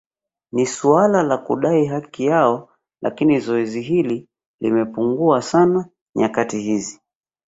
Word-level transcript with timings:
Ni 0.53 0.65
suala 0.65 1.23
la 1.23 1.37
kudai 1.37 1.85
haki 1.85 2.25
yao 2.25 2.69
lakini 3.01 3.39
zoezi 3.39 3.81
hili 3.81 4.27
limepungua 4.61 5.41
sana 5.41 5.85
nyakati 6.15 6.59
hizi 6.59 7.01